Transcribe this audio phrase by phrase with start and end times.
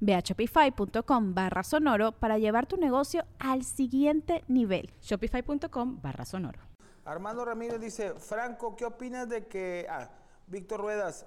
[0.00, 4.90] Ve a shopify.com barra sonoro para llevar tu negocio al siguiente nivel.
[5.00, 6.60] Shopify.com barra sonoro.
[7.04, 9.86] Armando Ramírez dice, Franco, ¿qué opinas de que...
[9.88, 10.10] Ah,
[10.46, 11.26] Víctor Ruedas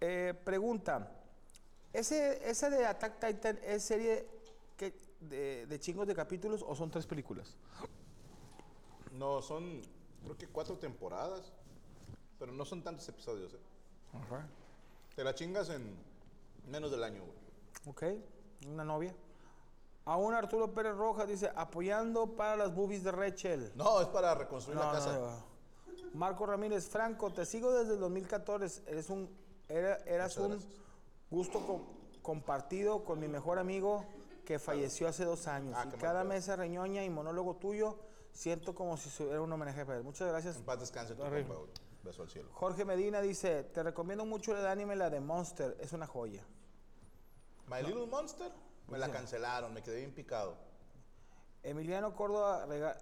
[0.00, 1.10] eh, pregunta,
[1.92, 4.26] ¿ese, ¿ese de Attack Titan es serie
[4.76, 7.56] que, de, de chingos de capítulos o son tres películas?
[9.12, 9.82] No, son
[10.24, 11.52] creo que cuatro temporadas,
[12.38, 13.54] pero no son tantos episodios.
[13.54, 13.58] ¿eh?
[15.14, 15.94] Te la chingas en
[16.68, 17.43] menos del año, güey.
[17.86, 18.02] Ok,
[18.68, 19.14] una novia.
[20.06, 23.72] Aún Arturo Pérez Rojas dice, apoyando para las boobies de Rachel.
[23.74, 25.12] No, es para reconstruir la casa.
[25.18, 25.54] no, no.
[26.14, 28.82] Marco Ramírez, Franco, te sigo desde el 2014.
[28.86, 29.28] Eres un,
[29.68, 30.72] era- eras Muchas un gracias.
[31.30, 31.82] gusto com-
[32.22, 34.04] compartido con mi mejor amigo
[34.44, 35.74] que falleció hace dos años.
[35.76, 37.98] Ah, y cada mesa reñoña y monólogo tuyo
[38.32, 40.04] siento como si fuera un homenaje para él.
[40.04, 40.56] Muchas gracias.
[40.56, 41.46] En paz descanse tu Horrible.
[41.54, 41.72] compa, güey.
[42.04, 42.50] Beso al cielo.
[42.52, 45.76] Jorge Medina dice, te recomiendo mucho el anime, la de Monster.
[45.80, 46.44] Es una joya.
[47.68, 48.50] My Little Monster,
[48.88, 50.56] me la cancelaron, me quedé bien picado.
[51.62, 52.98] Emiliano Córdoba rega-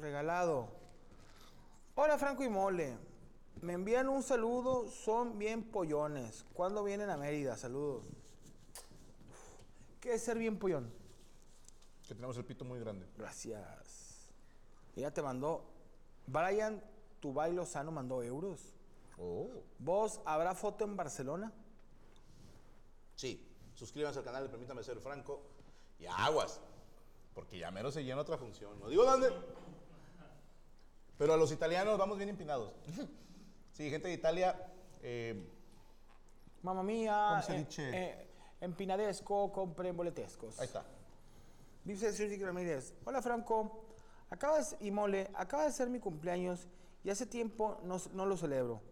[0.00, 0.68] regalado.
[1.94, 2.96] Hola Franco y Mole.
[3.62, 6.44] Me envían un saludo, son bien pollones.
[6.52, 7.56] ¿Cuándo vienen a Mérida?
[7.56, 8.04] Saludos.
[10.00, 10.92] ¿Qué es ser bien pollón?
[12.06, 13.06] Que tenemos el pito muy grande.
[13.16, 14.32] Gracias.
[14.96, 15.64] Ella te mandó.
[16.26, 16.82] Brian
[17.20, 18.74] Tubay Lozano mandó euros.
[19.18, 19.48] Oh.
[19.78, 21.52] ¿Vos habrá foto en Barcelona?
[23.14, 23.48] Sí,
[23.82, 25.42] suscríbanse al canal de Permítame Ser Franco
[25.98, 26.60] y aguas,
[27.34, 28.78] porque ya mero se llena otra función.
[28.78, 29.28] No digo dónde,
[31.18, 32.72] pero a los italianos vamos bien empinados.
[33.72, 34.70] Sí, gente de Italia,
[35.00, 35.48] eh,
[36.60, 37.28] Mamma mía.
[37.30, 37.90] ¿Cómo se eh, dice?
[37.90, 38.28] eh,
[38.60, 40.60] empinadesco, compren boletescos.
[40.60, 40.84] ahí está.
[41.82, 43.86] Dice Sergio Ramírez, hola Franco,
[44.28, 46.68] acaba de, y Mole, acaba de ser mi cumpleaños
[47.02, 48.82] y hace tiempo no, no lo celebro.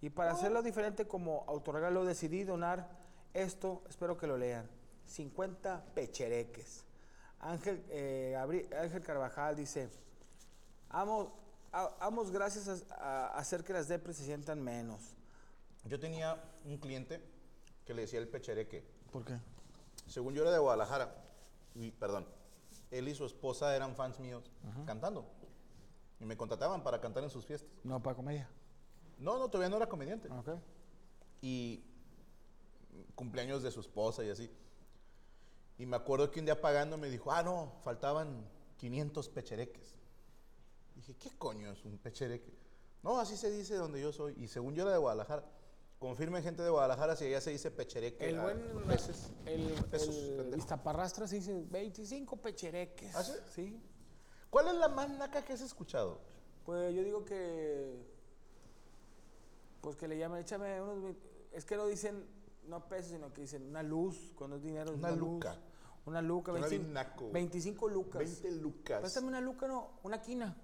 [0.00, 2.97] Y para hacerlo diferente como autorregalo decidí donar
[3.42, 4.68] esto, espero que lo lean,
[5.06, 6.84] 50 pechereques.
[7.40, 8.36] Ángel, eh,
[8.80, 9.88] Ángel Carvajal dice,
[10.90, 11.32] amo,
[11.72, 15.14] a- amos gracias a, a hacer que las depres se sientan menos.
[15.84, 17.20] Yo tenía un cliente
[17.86, 18.84] que le decía el pechereque.
[19.12, 19.38] ¿Por qué?
[20.06, 21.14] Según yo era de Guadalajara,
[21.74, 22.26] y perdón,
[22.90, 24.50] él y su esposa eran fans míos
[24.86, 25.24] cantando.
[26.20, 27.70] Y me contrataban para cantar en sus fiestas.
[27.84, 28.48] No, para comedia.
[29.18, 30.28] No, no, todavía no era comediante.
[30.30, 30.48] Ok.
[31.40, 31.84] y
[33.18, 34.48] cumpleaños de su esposa y así.
[35.76, 39.96] Y me acuerdo que un día pagando me dijo, ah, no, faltaban 500 pechereques.
[40.94, 42.52] Dije, ¿qué coño es un pechereque?
[43.02, 44.34] No, así se dice donde yo soy.
[44.38, 45.44] Y según yo era de Guadalajara.
[45.98, 48.28] Confirmen gente de Guadalajara si allá se dice pechereque.
[48.28, 49.32] El a buen veces.
[49.46, 50.56] el, Pesos, el.
[50.56, 53.16] Iztaparrastra se dice 25 pechereques.
[53.16, 53.32] ¿Ah, sí?
[53.52, 53.82] Sí.
[54.48, 56.20] ¿Cuál es la más naca que has escuchado?
[56.64, 57.96] Pues yo digo que.
[59.80, 61.16] Pues que le llaman, échame unos.
[61.52, 62.24] Es que no dicen,
[62.68, 64.92] no pesos, sino que dicen una luz, cuando es dinero.
[64.94, 65.18] Una luz.
[65.18, 65.56] luca.
[66.06, 67.32] Una luca, Suena 25, bien naco, güey.
[67.34, 68.18] 25 lucas.
[68.42, 69.00] 20 lucas.
[69.00, 70.56] Préstame una luca, no, una quina.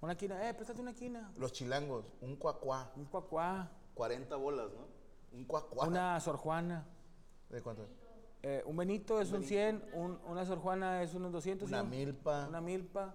[0.00, 1.30] Una quina, eh, préstate una quina.
[1.36, 2.92] Los chilangos, un cuacuá.
[2.96, 4.86] Un cuacuá, 40 bolas, ¿no?
[5.38, 5.86] Un cuacuá.
[5.86, 6.86] una sor Juana.
[7.50, 7.86] ¿De cuánto?
[8.42, 11.68] Eh, un benito es un 100, un- una sor Juana es unos 200.
[11.68, 11.88] Una ¿sí?
[11.88, 12.46] milpa.
[12.48, 13.14] Una milpa.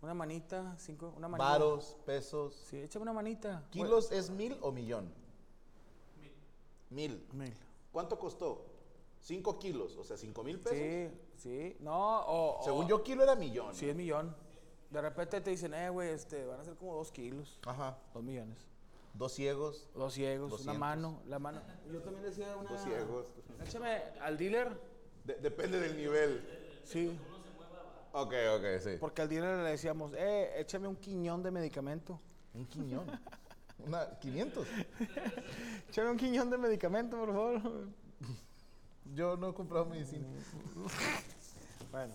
[0.00, 1.48] Una manita, cinco, una manita.
[1.48, 2.54] Varos, pesos.
[2.68, 3.64] Sí, échame una manita.
[3.70, 5.12] ¿Kilos es mil o millón?
[6.92, 7.26] Mil.
[7.32, 7.52] Mil.
[7.90, 8.66] ¿Cuánto costó?
[9.20, 10.78] Cinco kilos, o sea, cinco mil pesos.
[10.78, 11.76] Sí, sí.
[11.80, 12.58] No, o.
[12.60, 13.74] o- Según yo, kilo era millón.
[13.74, 14.34] Sí, es millón.
[14.90, 17.58] De repente te dicen, eh, güey, este, van a ser como dos kilos.
[17.66, 17.96] Ajá.
[18.12, 18.58] Dos millones.
[19.14, 20.74] Dos ciegos, Dos ciegos, 200.
[20.74, 21.60] una mano, la mano.
[21.90, 22.70] Yo también decía una.
[22.70, 23.26] dos ciegos.
[23.64, 24.76] Échame al dealer.
[25.24, 26.80] De- depende del nivel.
[26.84, 27.16] Sí.
[28.12, 28.90] Ok, ok, sí.
[28.98, 32.20] Porque al dealer le decíamos, eh, échame un quiñón de medicamento.
[32.54, 33.06] Un quiñón.
[33.86, 34.66] Una, 500.
[35.88, 37.88] Échame un quiñón de medicamento, por favor.
[39.14, 40.26] Yo no he comprado medicina.
[41.90, 42.14] Bueno.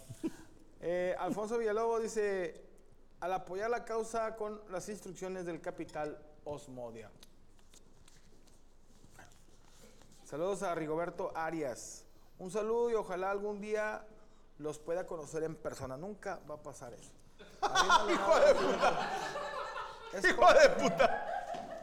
[0.80, 2.64] Eh, Alfonso Villalobos dice,
[3.20, 7.10] al apoyar la causa con las instrucciones del capital Osmodia.
[10.24, 12.06] Saludos a Rigoberto Arias.
[12.38, 14.06] Un saludo y ojalá algún día
[14.60, 15.98] los pueda conocer en persona.
[15.98, 17.12] Nunca va a pasar eso.
[18.12, 19.10] ¡Hijo de puta!
[20.14, 21.27] Es ¡Hijo de puta!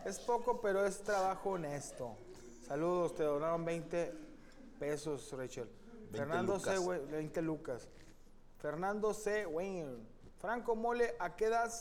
[0.04, 2.16] Es poco, pero es trabajo honesto.
[2.66, 4.12] Saludos, te donaron 20
[4.78, 5.68] pesos, Rachel.
[6.12, 6.74] 20 Fernando C.
[6.76, 6.86] lucas.
[6.86, 7.88] We- 20 lucas.
[8.58, 9.46] Fernando C.
[9.46, 9.96] Wayne.
[10.38, 11.72] Franco Mole, ¿a qué edad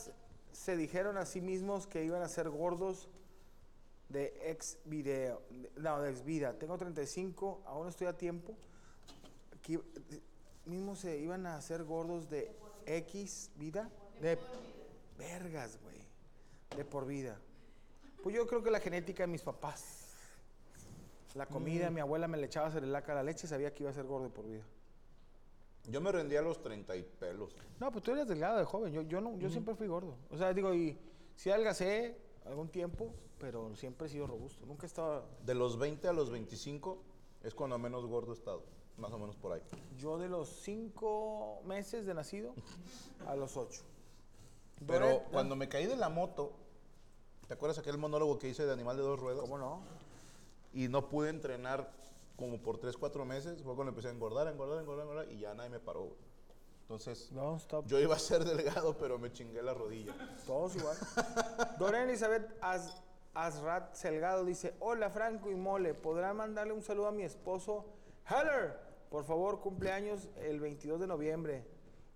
[0.52, 3.08] se dijeron a sí mismos que iban a ser gordos
[4.10, 5.42] de ex video?
[5.50, 6.54] de- No, de ex vida.
[6.58, 8.56] Tengo 35, aún estoy a tiempo.
[9.62, 9.80] Que
[10.66, 12.52] mismo se iban a hacer gordos de
[12.86, 13.90] X vida.
[14.22, 14.38] De
[15.18, 15.98] vergas, güey.
[16.78, 17.40] De por vida.
[18.24, 20.00] Pues yo creo que la genética de mis papás.
[21.36, 21.94] La comida, Mm.
[21.94, 24.30] mi abuela me le echaba cerelac a la leche, sabía que iba a ser gordo
[24.30, 24.64] por vida.
[25.90, 27.54] Yo me rendí a los 30 y pelos.
[27.80, 28.94] No, pues tú eres delgado de joven.
[28.94, 30.16] Yo, yo no, yo siempre fui gordo.
[30.32, 30.98] O sea, digo, y
[31.36, 34.66] sí adelgacé algún tiempo, pero siempre he sido robusto.
[34.66, 35.26] Nunca he estado.
[35.46, 37.04] De los 20 a los 25
[37.44, 38.64] es cuando menos gordo he estado.
[38.96, 39.62] Más o menos por ahí.
[39.98, 42.54] Yo de los cinco meses de nacido
[43.28, 43.82] a los ocho.
[44.88, 46.54] Pero Doret, cuando me caí de la moto,
[47.48, 49.42] ¿te acuerdas aquel monólogo que hice de Animal de Dos Ruedas?
[49.42, 49.82] ¿Cómo no?
[50.74, 51.92] Y no pude entrenar
[52.36, 53.62] como por 3, 4 meses.
[53.64, 55.32] Fue cuando empecé a engordar, engordar, engordar, engordar.
[55.32, 56.10] Y ya nadie me paró.
[56.82, 57.86] Entonces, No, stop.
[57.86, 60.14] yo iba a ser delgado, pero me chingué la rodilla.
[60.46, 60.98] Todos igual.
[61.80, 63.02] Doreen Elizabeth Az-
[63.36, 67.86] Azrat Selgado dice, hola Franco y Mole, ¿podrán mandarle un saludo a mi esposo
[68.30, 68.78] Heller?
[69.10, 71.66] Por favor, cumpleaños el 22 de noviembre.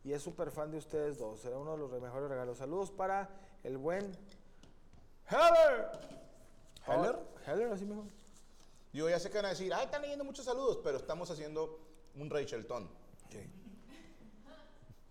[0.03, 1.39] Y es súper fan de ustedes dos.
[1.41, 2.57] Será uno de los mejores regalos.
[2.59, 3.29] Saludos para
[3.63, 4.11] el buen
[5.29, 5.91] Heller.
[6.85, 7.19] ¿Heller?
[7.45, 8.05] Heller, así mejor.
[8.93, 11.79] Digo, ya sé que van a decir, ay, están leyendo muchos saludos, pero estamos haciendo
[12.15, 12.89] un Rachelton.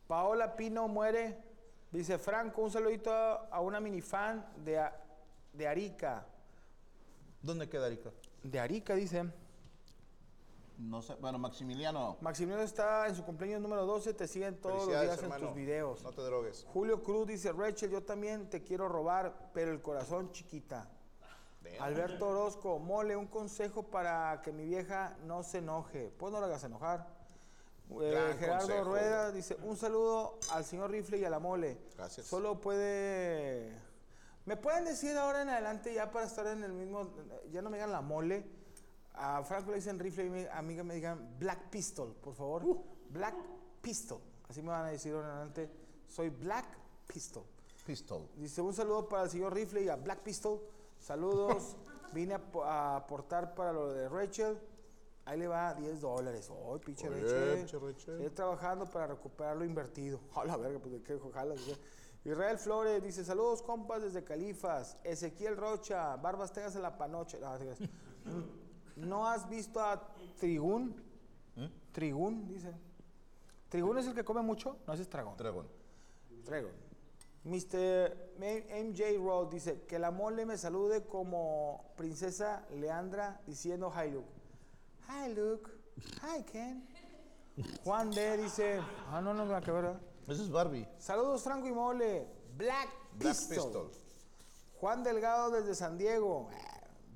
[0.07, 1.37] Paola Pino muere.
[1.91, 4.85] Dice Franco, un saludito a, una minifan de,
[5.53, 6.27] de Arica.
[7.43, 8.11] ¿Dónde queda Arica?
[8.43, 9.25] De Arica, dice.
[10.79, 12.19] No sé, bueno, Maximiliano.
[12.21, 16.03] Maximiliano está en su cumpleaños número 12, te siguen todos los días en tus videos.
[16.03, 16.67] No te drogues.
[16.69, 20.91] Julio Cruz dice, Rachel, yo también te quiero robar, pero el corazón chiquita.
[21.63, 21.83] Damn.
[21.83, 26.13] Alberto Orozco, mole, un consejo para que mi vieja no se enoje.
[26.19, 27.17] Pues no la hagas enojar.
[28.01, 28.85] Eh, Gerardo consejo.
[28.85, 31.79] Rueda dice, un saludo al señor Rifle y a la mole.
[31.97, 32.27] Gracias.
[32.27, 33.73] Solo puede...
[34.45, 37.11] ¿Me pueden decir ahora en adelante ya para estar en el mismo...
[37.51, 38.45] Ya no me digan la mole.
[39.17, 42.65] A Franco le dicen rifle y mi amiga me digan Black Pistol, por favor.
[42.65, 42.85] Uh.
[43.11, 43.35] Black
[43.81, 44.21] Pistol.
[44.49, 45.71] Así me van a decir ahora adelante.
[46.07, 46.67] Soy Black
[47.07, 47.45] Pistol.
[47.85, 48.29] Pistol.
[48.37, 50.61] Dice un saludo para el señor Rifle y a Black Pistol.
[50.99, 51.77] Saludos.
[52.13, 54.59] Vine a, po- a aportar para lo de Rachel.
[55.25, 56.51] Ahí le va 10 dólares.
[56.51, 57.57] Ay, pinche Oye, Rachel.
[57.59, 58.17] pinche Rachel.
[58.19, 60.21] Sigue trabajando para recuperar lo invertido.
[60.37, 61.59] A la verga, pues de qué jalas.
[62.25, 64.97] Israel Flores dice: Saludos, compas, desde Califas.
[65.05, 67.39] Ezequiel Rocha, Barbas Tegas en la panoche.
[67.41, 68.66] No.
[68.97, 70.03] ¿No has visto a
[70.39, 70.97] Trigún?
[71.55, 71.67] ¿Mm?
[71.93, 72.75] Trigún, dice.
[73.69, 74.79] ¿Trigún es el que come mucho?
[74.87, 75.37] No, ese es Tragón.
[75.37, 75.67] Dragón.
[76.45, 76.71] Traigo.
[77.45, 78.33] Mr.
[78.39, 84.29] MJ Road dice que la mole me salude como princesa Leandra diciendo hi Luke.
[85.09, 85.71] Hi Luke.
[86.23, 86.87] Hi Ken.
[87.85, 89.85] Juan D dice, ah no, no, nada que ver.
[89.85, 90.01] ¿verdad?
[90.27, 90.89] Ese es Barbie.
[90.99, 92.27] Saludos Franco y Mole.
[92.57, 93.57] Black Black Pistol.
[93.57, 93.91] Pistol.
[94.81, 96.49] Juan Delgado desde San Diego.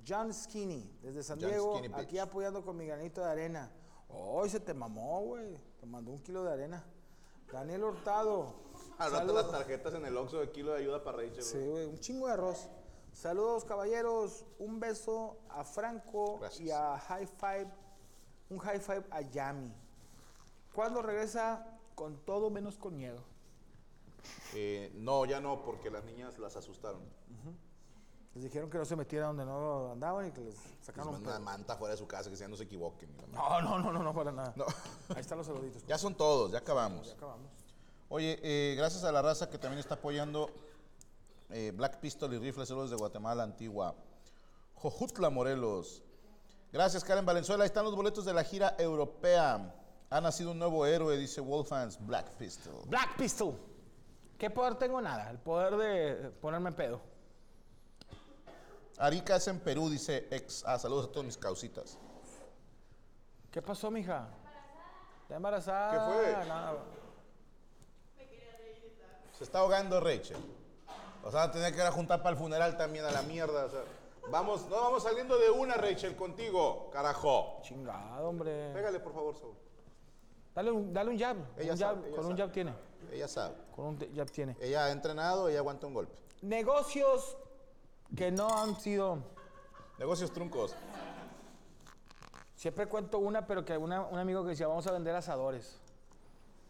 [0.07, 1.79] John Skinny desde San John Diego.
[1.79, 3.71] Skinny, aquí apoyando con mi granito de arena.
[4.09, 5.57] Hoy se te mamó, güey.
[5.79, 6.85] Te mandó un kilo de arena.
[7.53, 8.55] Daniel Hurtado.
[8.99, 9.43] Anota Saludos.
[9.45, 11.43] las tarjetas en el Oxxo de kilo de ayuda para Rachel.
[11.43, 11.87] Sí, güey.
[11.87, 12.69] un chingo de arroz.
[13.13, 14.45] Saludos, caballeros.
[14.59, 16.61] Un beso a Franco Gracias.
[16.61, 17.69] y a High Five.
[18.51, 19.73] Un high five a Yami.
[20.75, 23.23] ¿Cuándo regresa con todo menos con miedo?
[24.55, 27.03] Eh, no, ya no, porque las niñas las asustaron.
[28.35, 31.15] Les dijeron que no se metieran donde no andaban y que les Les sacaron un
[31.15, 33.11] mandan una manta fuera de su casa, que ya no se equivoquen.
[33.33, 34.53] No, no, no, no, no, para nada.
[34.55, 34.67] No.
[35.15, 35.85] Ahí están los saluditos.
[35.87, 37.09] Ya son todos, ya acabamos.
[37.09, 37.51] Ya acabamos.
[38.09, 40.51] Oye, eh, gracias a la raza que también está apoyando
[41.51, 43.95] eh, Black Pistol y Rifles Celos de Guatemala Antigua.
[44.75, 46.03] Jojutla Morelos.
[46.73, 47.65] Gracias Karen Valenzuela.
[47.65, 49.75] Ahí están los boletos de la gira europea.
[50.09, 52.83] Ha nacido un nuevo héroe, dice Wolfans Black Pistol.
[52.87, 53.57] Black Pistol.
[54.39, 55.01] ¿Qué poder tengo?
[55.01, 55.31] Nada.
[55.31, 57.10] El poder de ponerme pedo.
[59.01, 60.63] Arica es en Perú, dice ex.
[60.67, 61.97] Ah, saludos a todos mis causitas.
[63.51, 64.29] ¿Qué pasó, mija?
[65.23, 65.91] ¿Está embarazada?
[65.93, 66.47] ¿Qué fue?
[66.47, 66.79] Nada.
[69.39, 70.37] Se está ahogando Rachel.
[71.25, 73.65] O sea, tener que ir a juntar para el funeral también a la mierda.
[73.65, 73.85] o sea.
[74.31, 77.61] vamos, no vamos saliendo de una, Rachel, contigo, carajo.
[77.63, 78.71] Chingado, hombre.
[78.75, 79.57] Pégale, por favor, Saúl.
[80.55, 81.39] Dale un, dale un jab.
[81.57, 82.75] Ella un jab, sabe, ella con un jab tiene.
[83.11, 83.55] Ella sabe.
[83.75, 84.57] Con un jab tiene.
[84.61, 86.19] Ella ha entrenado, ella aguanta un golpe.
[86.43, 87.39] Negocios
[88.17, 89.19] que no han sido.
[89.99, 90.75] Negocios truncos.
[92.57, 95.79] Siempre cuento una, pero que una- un amigo que decía, vamos a vender asadores.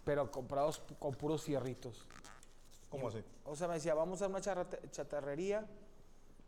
[0.05, 2.07] Pero comprados con puros fierritos.
[2.91, 3.23] ¿Cómo así?
[3.45, 5.67] O sea, me decía, vamos a una chatarrería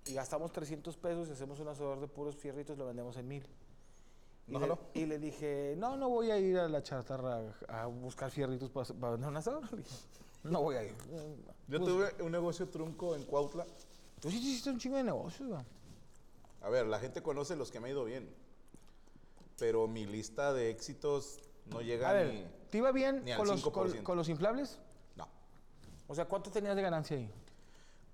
[0.06, 3.46] y gastamos 300 pesos y hacemos un asador de puros fierritos lo vendemos en mil.
[4.48, 4.78] Y, ¿No le, jaló?
[4.94, 8.86] y le dije, no, no voy a ir a la chatarra a buscar fierritos para,
[8.94, 9.62] para vender un asador.
[10.44, 10.92] No voy a ir.
[11.68, 13.64] Yo Pues, tuve un negocio trunco en Cuautla.
[14.22, 15.60] Tú sí hiciste un chingo de negocios, güey.
[16.62, 18.32] A ver, la gente conoce los que me ha ido bien.
[19.58, 22.18] Pero mi lista de éxitos no llega A ni.
[22.42, 24.02] ver, ¿te iba bien ni con los, con, 5%.
[24.04, 24.78] con los inflables?
[25.16, 25.26] No.
[26.06, 27.28] O sea, ¿cuánto tenías de ganancia ahí?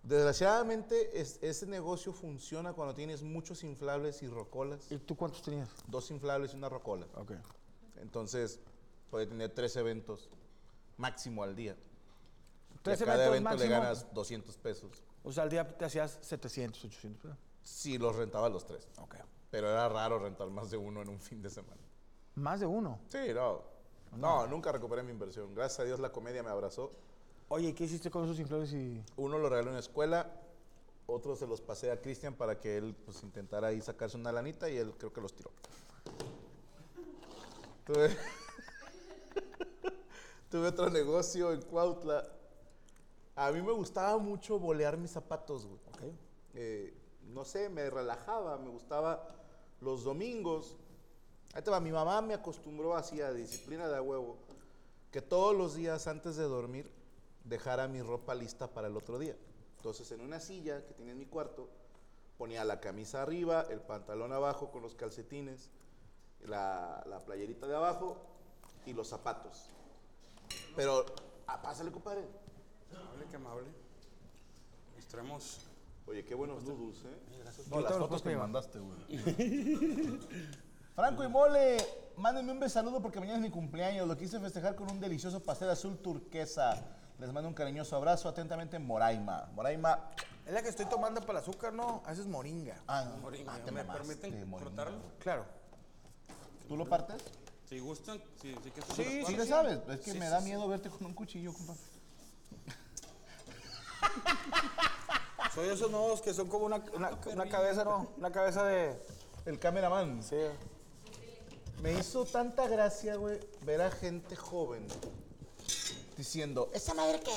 [0.02, 4.90] Desgraciadamente, es- ese negocio funciona cuando tienes muchos inflables y rocolas.
[4.90, 5.68] ¿Y tú cuántos tenías?
[5.86, 7.06] Dos inflables y una rocola.
[7.16, 7.32] Ok.
[8.00, 8.60] Entonces,
[9.10, 10.30] puede tener tres eventos
[10.96, 11.76] máximo al día.
[12.82, 13.70] Tres cada eventos evento máximo.
[13.70, 15.02] le ganas 200 pesos.
[15.22, 17.38] O sea, al día te hacías 700, 800 pesos.
[17.62, 18.88] Si los rentaba los tres.
[18.98, 19.16] Ok.
[19.50, 21.80] Pero era raro rentar más de uno en un fin de semana.
[22.34, 23.00] Más de uno.
[23.08, 23.62] Sí, no.
[24.16, 25.54] No, nunca recuperé mi inversión.
[25.54, 26.92] Gracias a Dios la comedia me abrazó.
[27.48, 29.02] Oye, ¿qué hiciste con esos inflables y...?
[29.16, 30.30] Uno lo regaló en la escuela,
[31.06, 34.68] otro se los pasé a Cristian para que él pues, intentara ahí sacarse una lanita
[34.68, 35.50] y él creo que los tiró.
[37.86, 38.14] Tuve,
[40.50, 42.28] tuve otro negocio en Cuautla.
[43.38, 45.78] A mí me gustaba mucho bolear mis zapatos, güey.
[46.54, 46.92] Eh,
[47.28, 49.28] no sé, me relajaba, me gustaba
[49.80, 50.76] los domingos.
[51.54, 54.38] Ahí te va, mi mamá me acostumbró así a disciplina de a huevo,
[55.12, 56.90] que todos los días antes de dormir
[57.44, 59.36] dejara mi ropa lista para el otro día.
[59.76, 61.68] Entonces en una silla que tenía en mi cuarto,
[62.38, 65.70] ponía la camisa arriba, el pantalón abajo con los calcetines,
[66.40, 68.16] la, la playerita de abajo
[68.84, 69.70] y los zapatos.
[70.74, 71.06] Pero,
[71.46, 72.47] ah, pásale, compadre.
[72.96, 73.66] Amable, qué amable.
[74.96, 75.60] Nos traemos.
[76.06, 77.18] Oye, qué buenos noodles, ¿eh?
[77.70, 78.38] Yo te los puedo llevar.
[78.48, 80.18] mandaste, güey.
[80.94, 81.76] Franco y Mole,
[82.16, 84.08] mándenme un besaludo porque mañana es mi cumpleaños.
[84.08, 86.82] Lo quise festejar con un delicioso pastel azul turquesa.
[87.18, 88.28] Les mando un cariñoso abrazo.
[88.28, 89.48] Atentamente, Moraima.
[89.54, 89.98] Moraima.
[90.46, 92.02] Es la que estoy tomando para el azúcar, ¿no?
[92.04, 92.80] Esa es moringa.
[92.86, 93.18] Ah, no.
[93.18, 94.98] Moringa, Ah, te ¿me permiten frotarlo?
[95.18, 95.44] Claro.
[96.66, 97.22] ¿Tú lo partes?
[97.68, 99.78] Si gustan, sí, sí que Sí, Sí, le sabes.
[99.90, 100.46] Es que Sí, me sí, da sí.
[100.46, 101.74] miedo verte con un cuchillo, compa.
[105.58, 108.12] Soy esos nuevos que son como una, una, una cabeza, ¿no?
[108.16, 108.96] Una cabeza de...
[109.44, 110.22] El cameraman.
[110.22, 110.36] Sí.
[111.82, 114.86] Me hizo tanta gracia, güey, ver a gente joven
[116.16, 117.34] diciendo, ¿esa madre qué?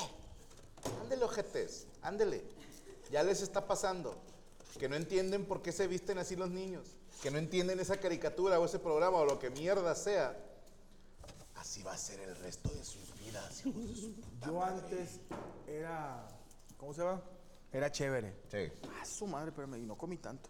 [1.02, 2.44] Ándele, ojetes, ándele.
[3.10, 4.14] Ya les está pasando.
[4.78, 6.90] Que no entienden por qué se visten así los niños.
[7.24, 10.38] Que no entienden esa caricatura o ese programa o lo que mierda sea.
[11.56, 14.80] Así va a ser el resto de sus vidas, hijos de su puta Yo madre.
[14.80, 15.10] antes
[15.68, 16.28] era...
[16.78, 17.20] ¿Cómo se llama?
[17.72, 18.36] Era chévere.
[18.50, 18.72] Sí.
[19.00, 20.50] Ah, su madre, pero me, no comí tanto.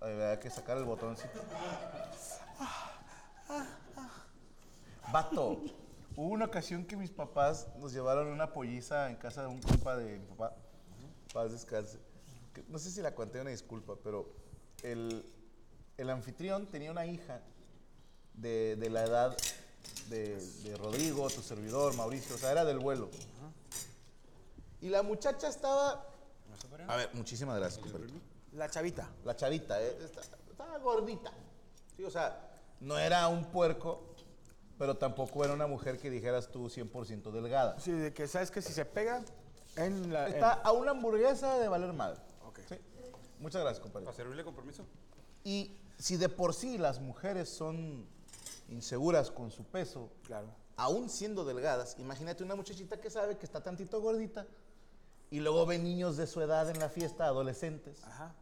[0.00, 1.40] Había que sacar el botoncito.
[5.12, 5.60] Vato,
[6.16, 9.96] hubo una ocasión que mis papás nos llevaron una polliza en casa de un compa
[9.96, 10.54] de mi papá.
[11.32, 11.98] Paz descanse.
[12.52, 14.28] Que No sé si la conté una disculpa, pero
[14.82, 15.24] el,
[15.96, 17.40] el anfitrión tenía una hija
[18.34, 19.36] de, de la edad
[20.08, 23.08] de, de Rodrigo, tu servidor, Mauricio, o sea, era del vuelo.
[24.80, 26.06] Y la muchacha estaba...
[26.88, 28.06] A ver, muchísimas gracias, compadre.
[28.52, 29.10] La chavita.
[29.24, 29.96] La chavita, ¿eh?
[30.02, 30.20] Está-
[30.50, 31.32] estaba gordita.
[31.96, 32.48] Sí, o sea,
[32.80, 34.14] no era un puerco,
[34.78, 37.78] pero tampoco era una mujer que dijeras tú 100% delgada.
[37.80, 39.22] Sí, de que sabes que si se pega
[39.76, 40.28] en la...
[40.28, 42.20] en- Está a una hamburguesa de valer madre.
[42.46, 42.60] Ok.
[42.68, 42.76] Sí.
[43.40, 44.04] Muchas gracias, compadre.
[44.06, 44.84] ¿Para servirle con permiso?
[45.44, 48.06] Y si de por sí las mujeres son
[48.68, 50.48] inseguras con su peso, Claro.
[50.76, 54.46] aún siendo delgadas, imagínate una muchachita que sabe que está tantito gordita
[55.30, 58.02] y luego ve niños de su edad en la fiesta, adolescentes.
[58.04, 58.34] Ajá.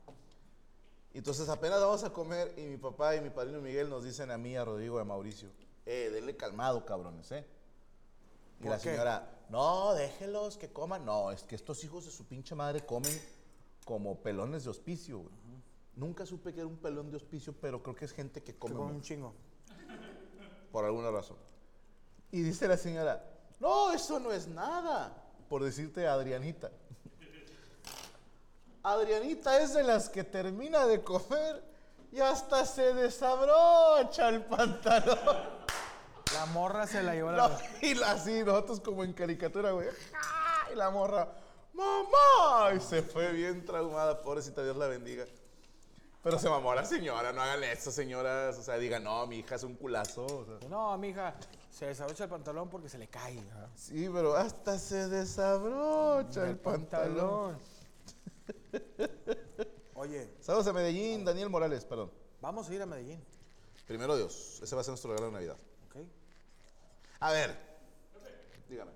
[1.12, 4.38] Entonces apenas vamos a comer y mi papá y mi padrino Miguel nos dicen a
[4.38, 5.48] mí, a Rodrigo y a Mauricio,
[5.86, 7.46] eh, denle calmado, cabrones, ¿eh?
[8.58, 8.90] Y ¿Por la qué?
[8.90, 11.04] señora, no, déjelos que coman.
[11.04, 13.16] No, es que estos hijos de su pinche madre comen
[13.84, 15.34] como pelones de hospicio, güey.
[15.96, 18.74] Nunca supe que era un pelón de hospicio, pero creo que es gente que come
[18.74, 19.34] Con un mucho, chingo.
[20.72, 21.36] por alguna razón.
[22.32, 23.24] Y dice la señora,
[23.60, 26.70] no, eso no es nada, por decirte Adrianita.
[28.82, 31.62] Adrianita es de las que termina de comer
[32.12, 35.18] y hasta se desabrocha el pantalón.
[36.34, 37.48] La morra se la llevó la...
[37.48, 39.88] No, y la- así, nosotros como en caricatura, güey.
[40.12, 40.72] ¡ja!
[40.72, 41.32] Y la morra,
[41.72, 42.74] ¡mamá!
[42.76, 45.24] Y se fue bien traumada, pobrecita, Dios la bendiga.
[46.22, 48.56] Pero se mamó la señora, no hagan eso, señoras.
[48.58, 50.24] O sea, digan, no, mi hija es un culazo.
[50.24, 50.68] o sea.
[50.68, 51.34] No, mija,
[51.74, 53.42] Se desabrocha el pantalón porque se le cae.
[53.74, 57.58] Sí, pero hasta se desabrocha el pantalón.
[59.94, 62.12] Oye, Saludos a Medellín, Daniel Morales, perdón.
[62.40, 63.20] vamos a ir a Medellín.
[63.88, 65.56] Primero Dios, ese va a ser nuestro regalo de Navidad.
[65.88, 65.96] ¿ok?
[67.18, 67.56] A ver,
[68.68, 68.92] dígame.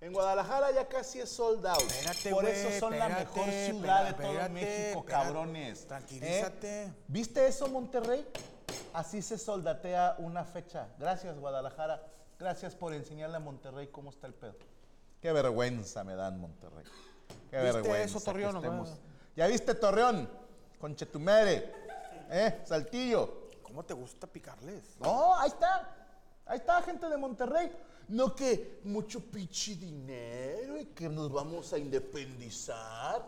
[0.00, 1.80] En Guadalajara ya casi es sold out.
[1.80, 5.86] Espérate, Por eso son la mejor ciudad de todo México, cabrones.
[5.86, 6.82] Tranquilízate.
[6.86, 6.92] ¿Eh?
[7.06, 8.26] ¿Viste eso, Monterrey?
[8.92, 10.88] Así se soldatea una fecha.
[10.98, 12.02] Gracias, Guadalajara.
[12.38, 14.54] Gracias por enseñarle a Monterrey cómo está el pedo.
[15.20, 16.84] Qué vergüenza me dan, Monterrey.
[17.50, 18.02] Qué ¿Viste vergüenza.
[18.02, 18.86] eso, Torreón,
[19.36, 20.28] ¿Ya viste Torreón?
[20.78, 21.72] Con Chetumere.
[22.30, 22.62] ¿Eh?
[22.64, 23.48] Saltillo.
[23.62, 24.96] ¿Cómo te gusta picarles?
[25.00, 25.96] No, ahí está.
[26.44, 27.72] Ahí está, gente de Monterrey.
[28.08, 33.22] No que mucho pinche dinero y que nos vamos a independizar.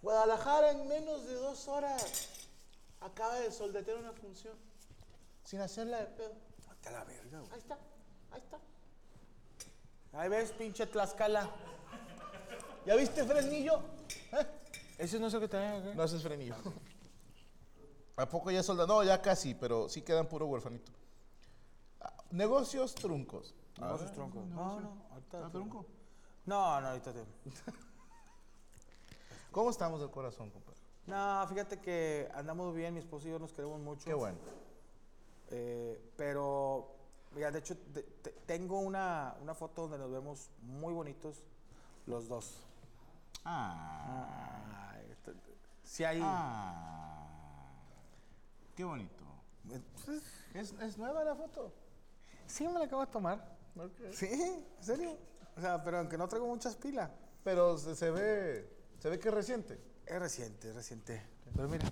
[0.00, 2.28] Guadalajara en menos de dos horas
[3.00, 4.54] acaba de soldatear una función
[5.50, 6.32] sin hacerla de pedo.
[6.68, 7.52] Vete a la verga, güey.
[7.52, 7.78] Ahí está,
[8.30, 8.58] ahí está.
[10.12, 11.50] Ahí ves, pinche Tlaxcala.
[12.86, 13.80] ¿Ya viste Fresnillo?
[14.32, 14.46] ¿Eh?
[14.98, 16.54] Ese no es el que te No, ese es Frenillo.
[18.16, 18.86] ¿A poco ya solda?
[18.86, 20.92] No, ya casi, pero sí quedan puro huerfanito.
[22.00, 23.52] Ah, Negocios truncos.
[23.80, 24.46] No, sus troncos.
[24.46, 25.38] No, no, ahorita.
[25.40, 25.84] ¿Ah, te- trunco?
[26.46, 27.24] No, no, ahorita te.
[29.50, 30.78] ¿Cómo estamos del corazón, compadre?
[31.06, 34.04] No, fíjate que andamos bien, mi esposo y yo nos queremos mucho.
[34.04, 34.38] Qué bueno.
[35.50, 36.94] Eh, pero,
[37.32, 41.42] mira, de hecho, te- te- tengo una, una foto donde nos vemos muy bonitos
[42.06, 42.56] los dos.
[43.44, 44.92] Ah.
[44.94, 45.32] Ay, este-
[45.82, 46.20] sí hay...
[46.22, 47.72] Ah.
[48.74, 49.24] Qué bonito.
[50.54, 51.72] ¿Es, es nueva la foto?
[52.46, 53.56] sí, me la acabo de tomar.
[54.12, 55.16] Sí, en serio.
[55.56, 57.10] O sea, pero aunque no traigo muchas pilas.
[57.44, 59.80] Pero se, se ve, se ve que es reciente.
[60.06, 61.22] Es reciente, es reciente.
[61.54, 61.86] Pero mira,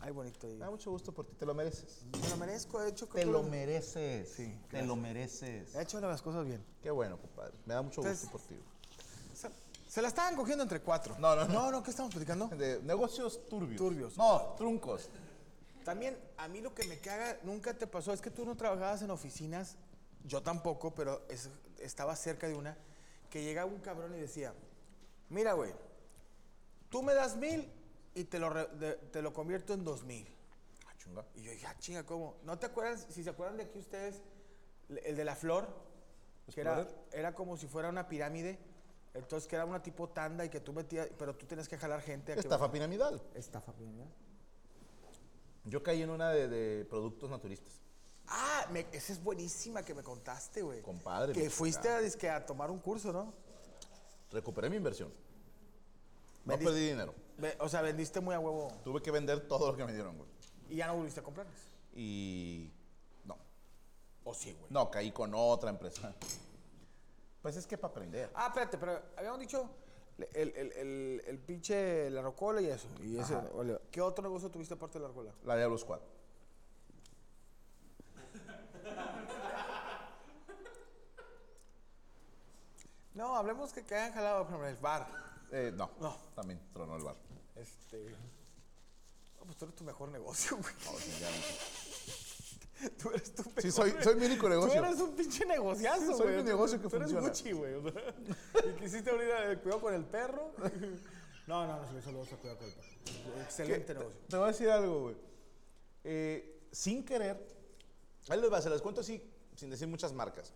[0.00, 0.46] Hay bonito.
[0.46, 2.04] Me da mucho gusto por ti, te lo mereces.
[2.20, 3.06] Me lo merezco, de hecho.
[3.06, 4.28] Te lo mereces.
[4.28, 4.86] Sí, Te gracias.
[4.86, 5.74] lo mereces.
[5.74, 6.64] He hecho las cosas bien.
[6.82, 7.54] Qué bueno, compadre.
[7.66, 8.56] Me da mucho Entonces- gusto por ti.
[9.34, 9.48] Se,
[9.88, 11.16] se la estaban cogiendo entre cuatro.
[11.18, 11.52] No, no, no.
[11.54, 12.48] No, no, ¿qué estamos platicando?
[12.48, 13.78] De negocios turbios.
[13.78, 14.16] Turbios.
[14.18, 15.08] No, truncos.
[15.84, 19.02] También a mí lo que me caga, nunca te pasó, es que tú no trabajabas
[19.02, 19.76] en oficinas,
[20.24, 22.76] yo tampoco, pero es- estaba cerca de una,
[23.30, 24.54] que llegaba un cabrón y decía,
[25.28, 25.72] mira, güey,
[26.88, 27.70] tú me das mil
[28.14, 30.26] y te lo, re- de- te lo convierto en dos mil.
[30.86, 31.24] Ah, chunga.
[31.34, 32.36] Y yo dije, ah, chinga, ¿cómo?
[32.44, 34.22] ¿No te acuerdas, si se acuerdan de aquí ustedes,
[34.88, 35.68] el de la flor?
[36.54, 38.58] Que era, era como si fuera una pirámide,
[39.14, 42.00] entonces que era una tipo tanda y que tú metías, pero tú tienes que jalar
[42.02, 42.32] gente.
[42.32, 43.22] a Estafa piramidal.
[43.34, 44.08] Estafa piramidal.
[45.64, 47.80] Yo caí en una de, de productos naturistas.
[48.26, 50.82] Ah, me- esa es buenísima que me contaste, güey.
[50.82, 51.88] Compadre, Que fuiste
[52.28, 53.32] a, tomar un curso, ¿no?
[54.30, 55.10] Recuperé mi inversión.
[56.44, 57.14] No perdí dinero.
[57.38, 60.16] Ve- O sea, vendiste muy a huevo Tuve que vender todo lo que me dieron,
[60.16, 60.28] güey.
[60.68, 61.58] y ya no volviste a comprarles.
[61.94, 62.70] Y.
[63.24, 63.36] No.
[64.24, 64.66] ¿O sí, güey?
[64.70, 66.14] No, caí con otra empresa.
[67.42, 68.30] Pues es que para aprender.
[68.34, 69.68] Ah, espérate, pero habíamos dicho
[70.32, 72.88] el, el, el, el pinche la rocola y eso.
[73.02, 73.36] Y ese.
[73.90, 75.32] ¿Qué otro negocio tuviste aparte de la rocola?
[75.44, 76.00] La Diablo Squad.
[83.14, 85.06] No, hablemos que, que hayan jalado por ejemplo, el bar.
[85.52, 86.16] Eh, no, No.
[86.34, 87.16] También tronó el bar.
[87.56, 88.10] Este.
[89.38, 90.74] No, pues tú eres tu mejor negocio, güey.
[90.84, 91.28] No, sí, ya.
[92.98, 94.84] Tú eres tu mejor Sí, soy, soy mi único Tú negocio.
[94.84, 96.18] eres un pinche negociazo, güey.
[96.18, 97.28] soy mi Tú- negocio que tú eres funciona.
[97.28, 97.74] Gucci, güey.
[97.74, 98.14] o sea,
[98.70, 100.52] y quisiste abrir el cuidado con el perro.
[101.46, 103.42] No, no, no, sí, solo vas a cuidar con el perro.
[103.42, 103.98] Excelente ¿Qué?
[103.98, 104.18] negocio.
[104.30, 105.16] Te voy a decir algo, güey.
[106.02, 107.46] Eh, sin querer,
[108.30, 109.22] ahí les va, se las cuento así,
[109.54, 110.54] sin decir muchas marcas.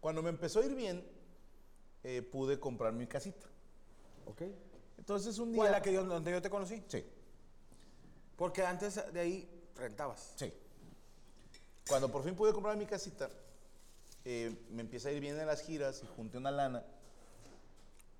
[0.00, 1.06] Cuando me empezó a ir bien,
[2.04, 3.46] eh, pude comprar mi casita.
[4.26, 4.42] ¿Ok?
[4.98, 5.56] Entonces un día...
[5.58, 6.82] ¿Cuál es la que yo, donde yo te conocí?
[6.88, 7.04] Sí,
[8.36, 10.32] Porque antes de ahí rentabas.
[10.36, 10.52] sí.
[11.88, 13.28] Cuando por fin pude comprar mi casita,
[14.24, 16.84] eh, me empieza a ir bien en las giras y junté una lana.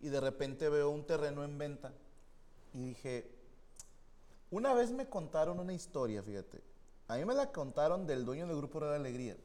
[0.01, 1.93] Y de repente veo un terreno en venta.
[2.75, 3.31] Y dije,
[4.51, 6.61] una vez me contaron una historia, fíjate.
[7.07, 9.37] A mí me la contaron del dueño del Grupo de Alegría.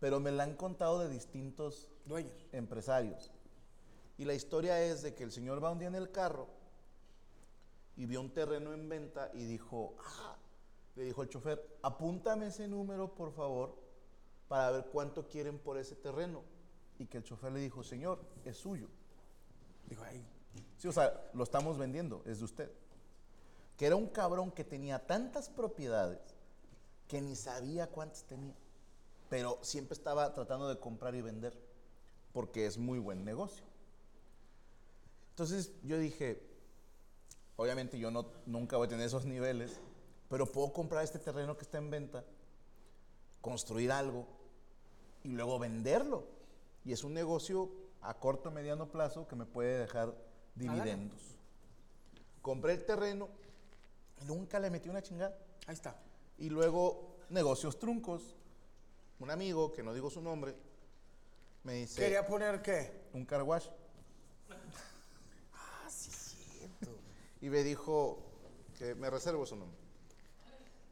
[0.00, 2.32] Pero me la han contado de distintos Dueños.
[2.52, 3.30] empresarios.
[4.20, 6.46] Y la historia es de que el señor va un día en el carro
[7.96, 10.36] y vio un terreno en venta y dijo, ah,
[10.94, 13.78] le dijo al chofer, apúntame ese número por favor
[14.46, 16.42] para ver cuánto quieren por ese terreno.
[16.98, 18.88] Y que el chofer le dijo, señor, es suyo.
[19.88, 20.22] Digo, ay,
[20.76, 22.70] Sí, o sea, lo estamos vendiendo, es de usted.
[23.78, 26.20] Que era un cabrón que tenía tantas propiedades
[27.08, 28.54] que ni sabía cuántas tenía.
[29.30, 31.58] Pero siempre estaba tratando de comprar y vender,
[32.34, 33.69] porque es muy buen negocio.
[35.40, 36.38] Entonces yo dije,
[37.56, 39.80] obviamente yo no, nunca voy a tener esos niveles,
[40.28, 42.26] pero puedo comprar este terreno que está en venta
[43.40, 44.26] construir algo
[45.24, 46.26] y luego venderlo.
[46.84, 47.70] Y es un negocio
[48.02, 50.14] a corto mediano plazo que me puede dejar
[50.56, 51.38] dividendos.
[52.42, 53.30] Compré el terreno
[54.20, 55.34] y nunca le metí una chingada.
[55.66, 55.96] Ahí está.
[56.36, 58.36] Y luego negocios truncos.
[59.18, 60.54] Un amigo, que no digo su nombre,
[61.62, 62.92] me dice ¿Quería poner qué?
[63.14, 63.68] un car wash.
[67.40, 68.22] Y me dijo
[68.78, 69.78] que me reservo su nombre.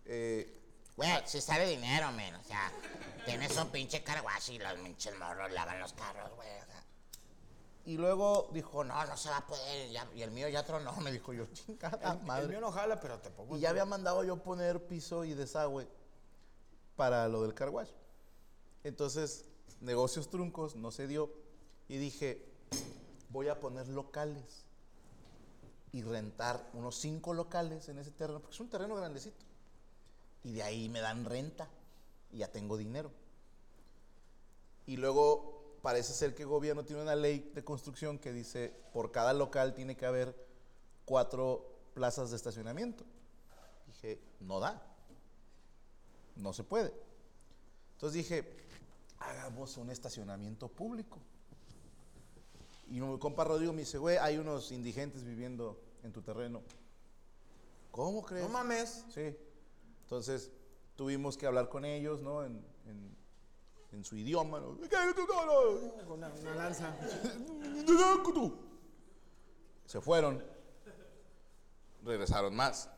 [0.07, 0.55] Eh,
[0.97, 2.35] Güey, si sale dinero, men.
[2.35, 2.73] O sea,
[3.25, 6.49] tienes un pinche carwash y los pinches morros lavan los carros, güey.
[6.49, 6.85] o sea.
[7.85, 9.91] y luego dijo, no, No, se va a poder.
[9.91, 10.93] ya- y el mío ya tronó.
[10.97, 12.43] me dijo yo, chingada El, madre.
[12.45, 13.57] el mío no jala, pero te pongo.
[13.57, 15.87] Y ya había mandado yo poner piso y desagüe
[16.97, 17.91] para lo del car wash.
[18.83, 19.45] Entonces,
[19.81, 21.33] negocios truncos, no se dio.
[21.87, 22.45] Y dije,
[23.29, 24.67] voy a poner locales
[25.93, 29.45] y rentar unos cinco locales en ese terreno, porque es un terreno grandecito.
[30.45, 31.69] Y de ahí me dan renta
[32.31, 33.11] y ya tengo dinero.
[34.87, 39.11] Y luego parece ser que el gobierno tiene una ley de construcción que dice, por
[39.13, 40.35] cada local tiene que haber
[41.05, 43.05] cuatro plazas de estacionamiento.
[43.87, 44.83] Dije, no da.
[46.37, 46.93] No se puede.
[47.95, 48.57] Entonces dije,
[49.19, 51.19] hagamos un estacionamiento público.
[52.91, 56.63] Y mi compa Rodrigo me dice, güey, hay unos indigentes viviendo en tu terreno.
[57.91, 58.45] ¿Cómo crees?
[58.45, 59.05] No mames.
[59.13, 59.37] Sí.
[60.05, 60.51] Entonces
[60.97, 62.45] tuvimos que hablar con ellos, ¿no?
[62.45, 63.17] En, en-
[63.93, 64.61] en su idioma.
[64.61, 64.77] ¿no?
[66.07, 66.95] Con una, una lanza.
[69.87, 70.43] Se fueron.
[72.05, 72.89] Regresaron más.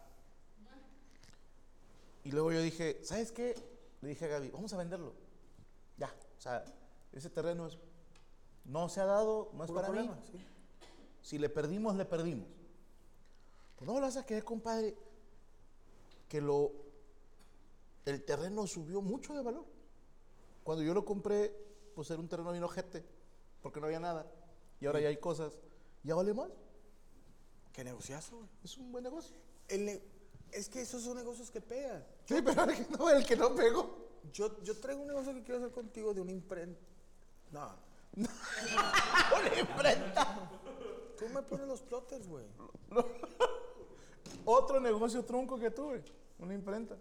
[2.25, 3.55] Y luego yo dije, ¿sabes qué?
[4.03, 5.15] Le dije a Gaby, vamos a venderlo.
[5.97, 6.09] Ya.
[6.39, 6.65] O sea,
[7.13, 7.79] ese terreno es,
[8.65, 10.23] no se ha dado, no es para problema, mí.
[10.33, 10.47] sí.
[11.23, 12.49] Si le perdimos, le perdimos.
[13.77, 14.97] Pues no lo vas a creer, compadre,
[16.29, 16.73] que lo,
[18.07, 19.65] el terreno subió mucho de valor.
[20.65, 21.55] Cuando yo lo compré,
[21.95, 23.05] pues era un terreno bien ojete,
[23.63, 24.27] porque no había nada.
[24.81, 25.59] Y ahora ya hay cosas.
[26.03, 26.49] Ya vale más.
[27.73, 28.49] Qué negociazo, güey.
[28.65, 29.37] Es un buen negocio.
[29.69, 30.03] El ne-
[30.53, 32.05] es que esos son negocios que pegan.
[32.25, 34.09] Sí, pero el que no, el que no pegó.
[34.33, 36.81] Yo, yo traigo un negocio que quiero hacer contigo de una imprenta.
[37.53, 37.90] No.
[38.17, 40.51] Una imprenta.
[41.19, 42.47] Tú me pones los plotters, güey.
[44.45, 46.03] Otro negocio trunco que tuve.
[46.39, 46.97] Una imprenta.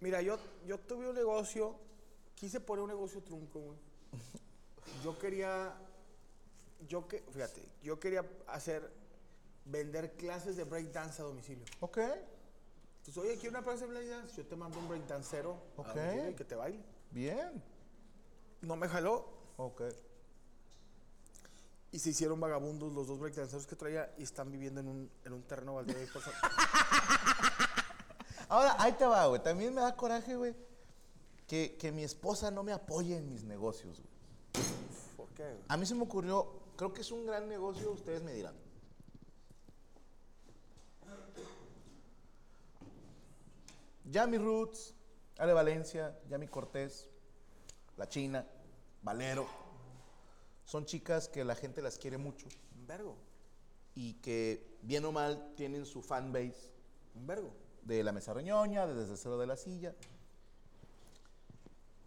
[0.00, 1.74] Mira, yo, yo tuve un negocio,
[2.34, 3.78] quise poner un negocio trunco, güey.
[5.02, 5.74] Yo quería,
[6.88, 8.92] yo que, fíjate, yo quería hacer,
[9.64, 11.64] vender clases de breakdance a domicilio.
[11.80, 11.98] Ok.
[11.98, 15.86] Entonces, oye, quiero una clase de breakdance, yo te mando un breakdancero Ok.
[15.94, 16.84] domicilio y que te baile.
[17.10, 17.62] Bien.
[18.62, 19.82] No me jaló Ok.
[21.92, 25.32] y se hicieron vagabundos los dos breakdanceros que traía y están viviendo en un, en
[25.32, 25.96] un terreno baldío.
[26.12, 26.32] San-
[28.48, 29.42] Ahora, ahí te va, güey.
[29.42, 30.54] También me da coraje, güey,
[31.48, 34.64] que, que mi esposa no me apoye en mis negocios, güey.
[35.16, 35.42] ¿Por qué?
[35.44, 35.64] güey?
[35.68, 38.54] A mí se me ocurrió, creo que es un gran negocio, ustedes me dirán.
[44.10, 44.94] Yami Roots,
[45.38, 47.08] Ale Valencia, Yami Cortés,
[47.96, 48.46] La China,
[49.02, 49.46] Valero.
[50.64, 53.16] Son chicas que la gente las quiere mucho Un vergo,
[53.94, 56.72] y que, bien o mal, tienen su fan base
[57.14, 57.52] un vergo.
[57.82, 59.94] de la mesa reñoña, de desde cero de la silla.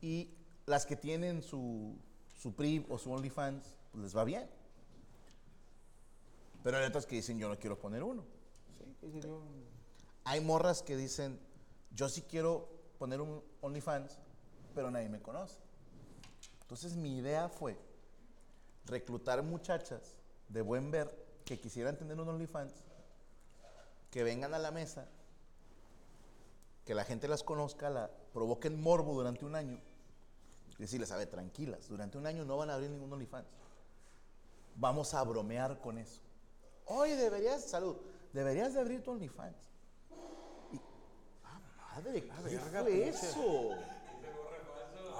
[0.01, 0.29] Y
[0.65, 1.95] las que tienen su,
[2.37, 4.49] su PRI o su OnlyFans, pues les va bien.
[6.63, 8.23] Pero hay otras que dicen, yo no quiero poner uno.
[9.01, 9.65] Sí, un-
[10.25, 11.39] Hay morras que dicen,
[11.95, 14.19] yo sí quiero poner un OnlyFans,
[14.75, 15.57] pero nadie me conoce.
[16.69, 17.75] Entonces mi idea fue
[18.85, 20.15] reclutar muchachas
[20.49, 21.09] de buen ver
[21.43, 22.73] que quisieran tener un OnlyFans,
[24.11, 25.07] que vengan a la mesa,
[26.85, 29.81] que la gente las conozca, la provoquen morbo durante un año,
[30.77, 33.47] y decirles, a ver, tranquilas, durante un año no van a abrir ningún OnlyFans.
[34.75, 36.21] Vamos a bromear con eso.
[36.85, 37.97] Oye, deberías, salud,
[38.31, 39.57] deberías de abrir tu OnlyFans.
[40.71, 40.79] Y,
[41.45, 41.59] ah,
[41.95, 43.71] madre, ¿qué verga, fue eso?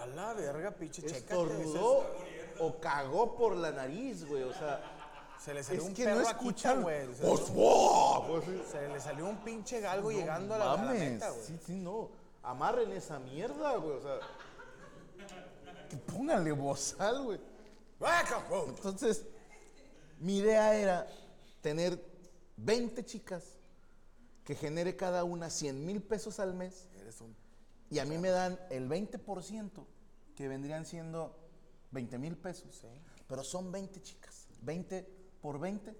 [0.01, 1.17] A la verga, pinche, chécate.
[1.17, 2.05] Estornudó
[2.59, 4.81] o cagó por la nariz, güey, o sea,
[5.39, 6.81] Se le salió es un que perro no escuchan.
[6.81, 7.13] güey.
[7.15, 8.27] Se, ¡Pues, le- ¡fua!
[8.27, 8.61] Pues, sí.
[8.71, 11.43] se le salió un pinche galgo llegando a la, a la Mames, meta, güey.
[11.45, 12.09] sí, sí, no.
[12.43, 14.19] Amarren esa mierda, güey, o sea.
[15.89, 17.39] Que pónganle bozal, güey.
[18.67, 19.25] Entonces,
[20.19, 21.07] mi idea era
[21.61, 22.01] tener
[22.57, 23.43] 20 chicas
[24.43, 27.35] que genere cada una 100 mil pesos al mes Eres un...
[27.89, 29.85] y a mí me dan el 20%
[30.35, 31.35] que vendrían siendo
[31.91, 32.75] 20 mil pesos.
[32.81, 32.87] Sí.
[33.27, 34.47] Pero son 20 chicas.
[34.61, 35.03] 20
[35.41, 35.95] por 20.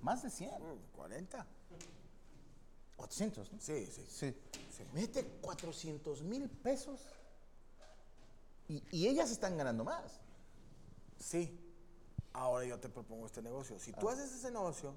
[0.00, 0.50] Más de 100.
[0.94, 1.46] 40.
[2.96, 3.60] 400, ¿no?
[3.60, 4.04] Sí, sí.
[4.08, 4.34] Sí.
[4.92, 7.00] Mete 400 mil pesos
[8.68, 10.20] y, y ellas están ganando más.
[11.18, 11.58] Sí.
[12.32, 13.78] Ahora yo te propongo este negocio.
[13.78, 14.94] Si tú haces ese negocio,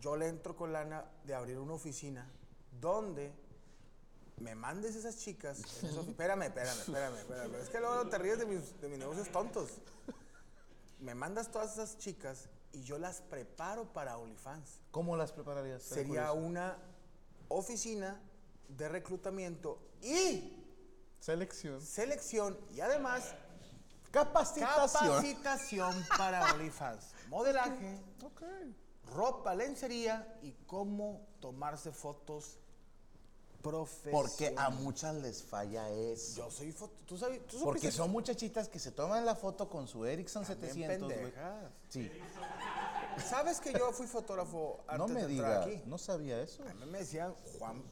[0.00, 2.30] yo le entro con lana de abrir una oficina
[2.80, 3.32] donde
[4.40, 5.58] me mandes esas chicas.
[5.82, 7.54] en ofi- espérame, espérame, espérame, espérame.
[7.56, 9.70] Es que luego te ríes de mis, de mis negocios tontos.
[11.00, 14.80] Me mandas todas esas chicas y yo las preparo para OnlyFans.
[14.90, 15.82] ¿Cómo las prepararías?
[15.82, 16.76] Sería una
[17.48, 18.20] oficina
[18.68, 20.54] de reclutamiento y
[21.20, 21.80] Selección.
[21.80, 23.34] selección y además
[24.10, 25.08] Capacitación.
[25.10, 27.04] Capacitación para OnlyFans.
[27.28, 28.42] Modelaje, Ok.
[29.14, 32.58] ropa, lencería y cómo tomarse fotos
[33.62, 34.12] profesionales.
[34.12, 36.36] Porque a muchas les falla eso.
[36.42, 36.94] Yo soy foto...
[37.06, 37.46] ¿Tú sabes?
[37.46, 41.08] ¿Tú Porque son muchachitas que se toman la foto con su Ericsson También 700.
[41.08, 41.18] güey.
[41.22, 41.70] pendejas.
[41.88, 42.10] Sí.
[43.28, 45.88] ¿Sabes que yo fui fotógrafo antes No me de entrar digas, aquí?
[45.88, 46.62] no sabía eso.
[46.68, 47.82] A mí me decían Juan...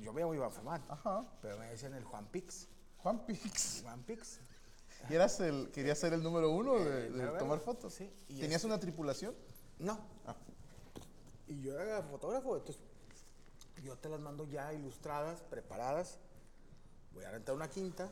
[0.00, 0.82] Yo me llamo Iván Femat.
[0.88, 1.24] Ajá.
[1.40, 2.68] Pero me decían el Juan Pix.
[2.98, 3.80] Juan Pix.
[3.82, 4.40] Juan Pix.
[5.08, 7.92] ¿Y eras el, querías ser el número uno de, de mero tomar fotos?
[7.94, 9.34] Sí, y ¿Tenías este- una tripulación?
[9.78, 9.98] No.
[11.46, 12.82] Y yo era fotógrafo, entonces
[13.84, 16.18] yo te las mando ya ilustradas, preparadas.
[17.12, 18.10] Voy a rentar una quinta,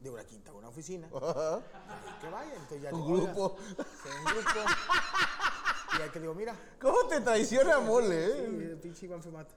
[0.00, 1.06] de una quinta, una oficina.
[1.08, 3.56] y que vaya, entonces ya Un digo, grupo.
[3.56, 4.60] un grupo.
[5.98, 8.76] y ahí te digo, mira, ¿Cómo te traiciona Mole, eh?
[8.82, 9.48] pinche Iván Femat.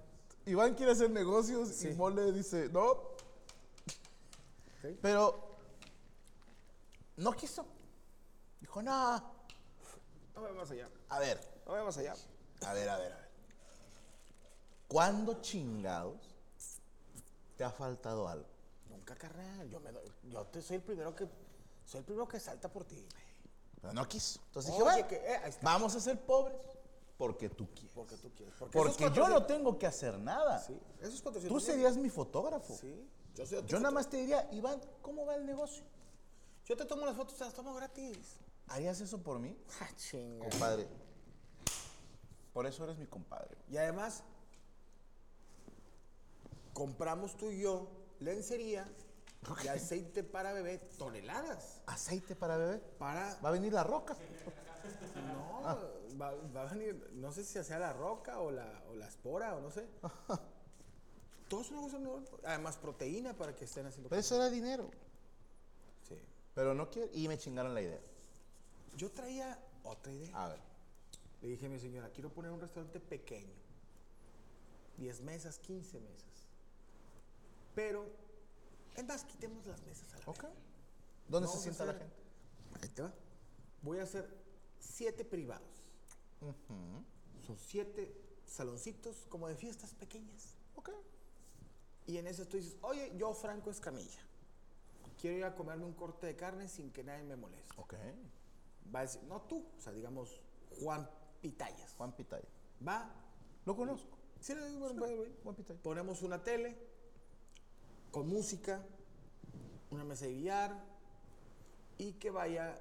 [0.45, 1.89] Iván quiere hacer negocios Sí.
[1.89, 3.11] y Mole dice, no.
[4.81, 4.97] Sí.
[5.01, 5.57] Pero
[7.17, 7.65] no quiso.
[8.59, 9.17] Dijo, no.
[10.35, 12.15] No voy más allá, A ver, no voy más allá.
[12.65, 13.20] a ver, a ver, a ver.
[14.91, 16.19] ¿Cuándo chingados
[17.55, 18.45] te ha faltado algo?
[18.89, 21.27] Nunca, carnal, yo, me doy- yo te soy el primero que,
[21.85, 23.07] soy el primero que salta por ti.
[23.79, 24.41] Pero no quiso.
[24.47, 26.57] Entonces Oye, dije, bueno, que, eh, vamos a ser pobres
[27.17, 27.93] porque tú quieres.
[27.95, 28.53] Porque tú quieres.
[28.59, 30.59] Porque, yo no 400 tengo que hacer nada.
[30.59, 32.75] Sí, esos 400 Tú serías mi fotógrafo.
[32.75, 35.85] Sí, yo soy nada más te diría, Iván, ¿cómo va el negocio?
[36.65, 38.17] Yo te tomo las fotos, te las tomo gratis.
[38.67, 39.57] ¿Harías eso por mí?
[39.79, 40.49] Ah, chinga.
[40.49, 40.87] Compadre.
[42.53, 43.57] Por eso eres mi compadre.
[43.69, 44.23] Y además,
[46.73, 48.87] compramos tú y yo lencería
[49.63, 51.81] y aceite para bebé, toneladas.
[51.87, 52.77] ¿Aceite para bebé?
[52.99, 53.39] Para.
[53.43, 54.15] Va a venir la roca.
[55.15, 55.61] No,
[56.19, 59.55] va, va a venir, no sé si sea la roca o la, o la espora
[59.55, 59.87] o no sé.
[61.49, 62.23] Todo es un negocio nuevo.
[62.45, 64.09] Además, proteína para que estén haciendo.
[64.09, 64.89] Pero eso era dinero.
[66.07, 66.15] Sí.
[66.55, 67.09] Pero no quiero.
[67.13, 67.99] Y me chingaron la idea.
[68.95, 70.31] Yo traía otra idea.
[70.33, 70.59] A ver.
[71.41, 73.53] Le dije a mi señora, quiero poner un restaurante pequeño.
[74.97, 76.30] 10 mesas, 15 mesas.
[77.75, 78.05] Pero,
[78.95, 80.43] es más, quitemos las mesas a la Ok.
[81.27, 82.21] ¿Dónde Vamos se a sienta la hacer- gente?
[82.81, 83.13] Ahí te va.
[83.81, 84.27] Voy a hacer
[84.79, 85.67] siete privados.
[87.45, 88.13] Son siete
[88.45, 90.55] saloncitos como de fiestas pequeñas.
[90.75, 90.89] Ok.
[92.07, 94.19] Y en eso tú dices, oye, yo Franco Escamilla.
[95.19, 97.73] Quiero ir a comerme un corte de carne sin que nadie me moleste.
[97.77, 97.93] Ok.
[98.93, 100.41] Va a decir, no tú, o sea, digamos,
[100.81, 101.07] Juan
[101.41, 101.93] Pitayas.
[101.93, 102.47] Juan Pitaya.
[102.85, 103.13] Va,
[103.65, 104.17] Lo conozco.
[104.39, 105.35] Sí, bueno, bueno, bueno.
[105.43, 105.79] Juan Pitaya.
[105.83, 106.75] Ponemos una tele
[108.11, 108.81] con música,
[109.89, 110.83] una mesa de billar
[111.97, 112.79] y que vaya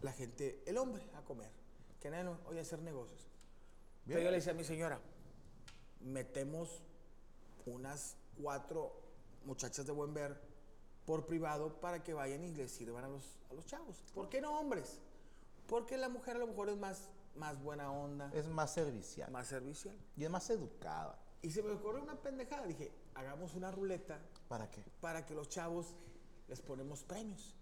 [0.00, 1.50] la gente, el hombre, a comer.
[2.00, 3.20] Que nadie no oye hacer negocios.
[4.06, 5.00] Pero yo le decía a mi señora,
[6.00, 6.82] metemos
[7.66, 8.92] unas cuatro
[9.44, 10.40] muchachas de buen ver
[11.06, 14.02] por privado para que vayan y les sirvan a los, a los chavos.
[14.14, 14.98] ¿Por qué no hombres?
[15.68, 19.30] Porque la mujer a lo mejor es más, más buena onda, Es más servicial.
[19.30, 19.96] más servicial.
[20.16, 21.18] Y es más educada.
[21.40, 22.66] Y se me ocurrió una pendejada.
[22.66, 24.82] Dije, hagamos una ruleta ¿Para qué?
[25.00, 25.94] para que los chavos
[26.48, 27.54] les ponemos premios.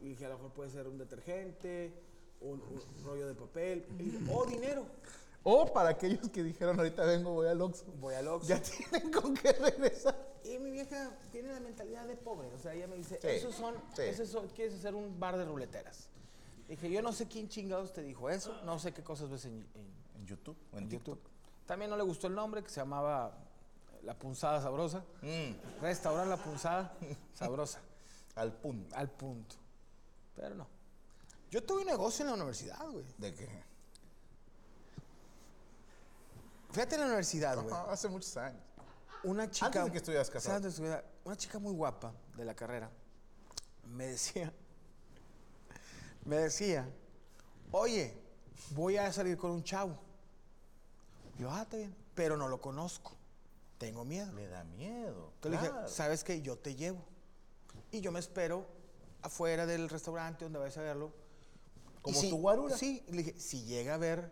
[0.00, 1.92] Y dije, a lo mejor puede ser un detergente,
[2.40, 3.86] un, un rollo de papel
[4.32, 4.86] o dinero.
[5.44, 7.86] O para aquellos que dijeron ahorita vengo, voy al Oxxo.
[8.00, 8.48] Voy al Oxxo.
[8.48, 10.16] Ya tienen con qué regresar.
[10.44, 12.48] Y mi vieja tiene la mentalidad de pobre.
[12.54, 14.02] O sea, ella me dice, Sí, esos son, sí.
[14.02, 16.10] esos son, quieres hacer un bar de ruleteras.
[16.68, 19.66] Dije, yo no sé quién chingados te dijo eso, no sé qué cosas ves en,
[19.74, 21.16] en- En YouTube o en, en TikTok.
[21.16, 21.30] YouTube.
[21.66, 23.36] También no le gustó el nombre, que se llamaba
[24.02, 25.04] La Punzada Sabrosa.
[25.22, 26.92] Mm, Restaurante La Punzada
[27.34, 27.80] Sabrosa.
[28.36, 28.96] al punto.
[28.96, 29.56] Al punto.
[30.36, 30.66] Pero no.
[31.50, 33.04] Yo tuve un negocio en la universidad, güey.
[33.18, 33.48] ¿De qué?
[36.70, 37.74] Fíjate en la universidad, güey.
[37.74, 38.62] Ajá, hace muchos años.
[39.24, 39.66] Una chica.
[39.66, 40.56] Antes de que estuvieras casado.
[40.56, 42.90] antes de que estuviera- Una chica muy guapa de la carrera
[43.84, 44.52] me decía.
[46.24, 46.86] Me decía,
[47.70, 48.14] oye,
[48.72, 49.98] voy a salir con un chavo.
[51.38, 51.96] Yo, ah, está bien.
[52.14, 53.12] Pero no lo conozco.
[53.78, 54.32] Tengo miedo.
[54.32, 55.30] Le da miedo.
[55.36, 55.82] Entonces le claro.
[55.84, 56.42] dije, ¿sabes qué?
[56.42, 57.04] Yo te llevo.
[57.90, 58.66] Y yo me espero
[59.22, 61.12] afuera del restaurante donde vayas a verlo.
[62.02, 62.76] Como si- tu guarura.
[62.76, 64.30] Sí, le dije, si llega a ver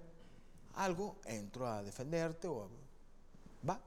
[0.75, 2.69] algo, entro a defenderte o a-
[3.69, 3.81] Va.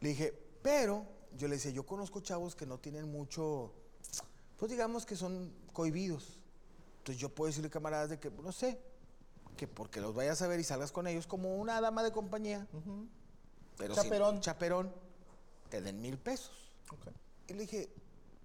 [0.00, 3.72] Le dije, pero yo le decía, yo conozco chavos que no tienen mucho,
[4.58, 6.38] pues digamos que son cohibidos.
[6.98, 8.80] Entonces yo puedo decirle camaradas de que, no sé,
[9.56, 12.66] que porque los vayas a ver y salgas con ellos como una dama de compañía,
[13.76, 14.40] pero Chaperón.
[14.40, 14.92] chaperón,
[15.70, 16.52] te den mil pesos.
[17.48, 17.92] Y le dije,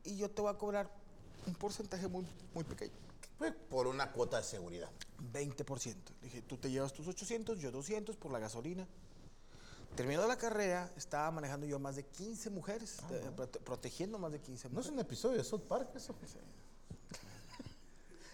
[0.04, 0.90] y yo te voy a cobrar
[1.46, 2.94] un porcentaje muy, muy pequeño,
[3.38, 4.90] Pues, por una cuota de seguridad.
[5.34, 5.96] 20%.
[6.22, 8.88] Le dije, tú te llevas tus 800, yo 200 por la gasolina.
[9.96, 14.40] Terminó la carrera, estaba manejando yo más de 15 mujeres, eh, prote- protegiendo más de
[14.40, 14.92] 15 No es mujeres.
[14.94, 16.16] un episodio de South Park eso.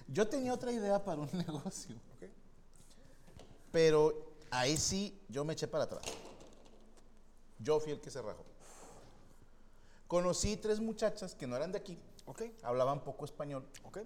[0.08, 1.96] Yo tenía otra idea para un negocio.
[3.72, 6.04] Pero ahí sí yo me eché para atrás.
[7.64, 8.46] Yo fui el que se rajó.
[10.08, 14.00] Conocí tres muchachas que no eran de aquí, Ok, hablaban poco español ok.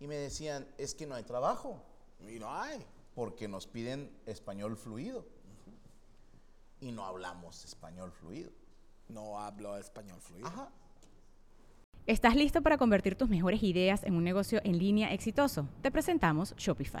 [0.00, 1.82] y me decían, es que no hay trabajo
[2.20, 2.78] Y no hay.
[3.14, 5.26] porque nos piden español fluido.
[6.80, 8.50] Y no hablamos español fluido.
[9.08, 10.46] No hablo español fluido.
[10.48, 10.70] Ajá.
[12.06, 15.68] ¿Estás listo para convertir tus mejores ideas en un negocio en línea exitoso?
[15.82, 17.00] Te presentamos Shopify.